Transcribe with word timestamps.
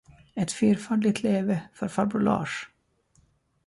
Ett 0.35 0.51
fyrfaldigt 0.51 1.23
leve 1.23 1.61
för 1.73 1.87
farbror 1.87 2.19
Lars! 2.21 2.69